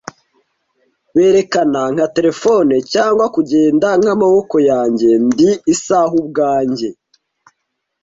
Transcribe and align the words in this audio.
Berekana 1.13 1.81
nka 1.93 2.07
terefone 2.15 2.75
cyangwa 2.93 3.25
kugenda 3.35 3.87
nkamaboko 3.99 4.55
yanjye, 4.69 5.09
Ndi 5.27 5.49
isaha 5.73 6.13
ubwanjye. 6.21 6.89